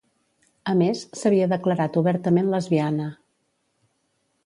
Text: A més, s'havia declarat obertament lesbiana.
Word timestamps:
A 0.73 0.73
més, 0.79 1.03
s'havia 1.19 1.49
declarat 1.53 2.01
obertament 2.03 2.53
lesbiana. 2.57 3.11